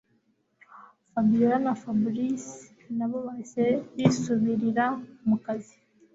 Fabiora 1.11 1.57
na 1.65 1.73
Fabric 1.81 2.37
nabo 2.97 3.17
bahise 3.25 3.63
bisubirira 3.95 4.85
mukazi 5.27 5.75